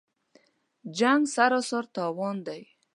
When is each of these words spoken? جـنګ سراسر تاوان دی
جـنګ 0.97 1.21
سراسر 1.35 1.83
تاوان 1.95 2.35
دی 2.47 2.61